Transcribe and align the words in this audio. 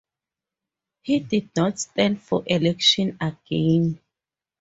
He 1.03 1.19
did 1.19 1.51
not 1.55 1.77
stand 1.79 2.23
for 2.23 2.41
election 2.47 3.19
again. 3.21 3.99